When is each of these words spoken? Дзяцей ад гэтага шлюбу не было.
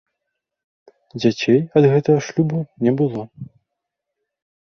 Дзяцей 1.21 1.59
ад 1.81 1.87
гэтага 1.91 2.19
шлюбу 2.29 2.63
не 2.87 2.91
было. 3.03 3.21